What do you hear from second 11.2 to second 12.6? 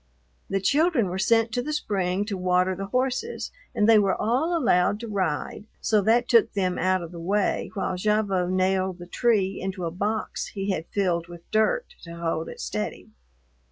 with dirt to hold it